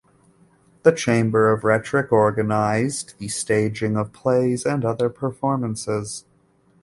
[0.81, 6.25] The chamber of rhetoric organised the staging of plays and other performances.